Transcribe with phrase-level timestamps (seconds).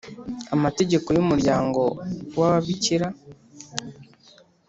[0.55, 1.81] amategeko y umuryango
[2.37, 3.07] w Ababikira